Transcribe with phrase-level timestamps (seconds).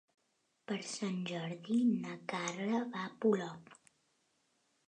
[0.71, 3.81] Per Sant Jordi na Carla va a Polop.